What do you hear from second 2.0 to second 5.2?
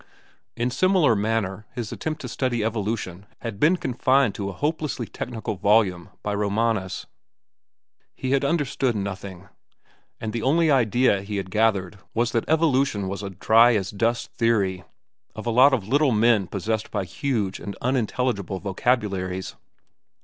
to study evolution had been confined to a hopelessly